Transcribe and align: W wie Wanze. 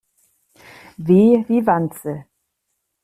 W 0.97 1.09
wie 1.49 1.61
Wanze. 1.67 2.23